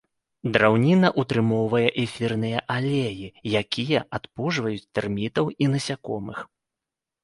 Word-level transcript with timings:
Драўніна 0.53 1.11
ўтрымоўвае 1.23 1.83
эфірныя 2.05 2.65
алеі, 2.77 3.31
якія 3.63 4.05
адпужваюць 4.23 4.85
тэрмітаў 4.99 5.45
і 5.63 5.75
насякомых. 5.79 6.37